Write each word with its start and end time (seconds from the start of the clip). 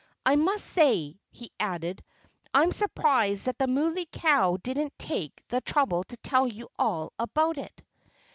I 0.25 0.35
must 0.35 0.65
say," 0.65 1.19
he 1.29 1.51
added, 1.59 2.03
"I'm 2.55 2.71
surprised 2.71 3.45
that 3.45 3.59
the 3.59 3.67
Muley 3.67 4.07
Cow 4.11 4.57
didn't 4.57 4.97
take 4.97 5.43
the 5.49 5.61
trouble 5.61 6.03
to 6.05 6.17
tell 6.17 6.47
you 6.47 6.69
all 6.79 7.13
about 7.19 7.59
it." 7.59 7.83